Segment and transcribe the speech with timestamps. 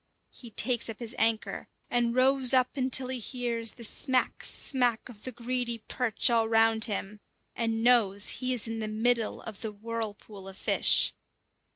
[0.31, 5.25] He takes up his anchor, and rows up until he hears the smack, smack of
[5.25, 7.19] the greedy perch all round him,
[7.55, 11.13] and knows he is in the middle of the whirlpool of fish.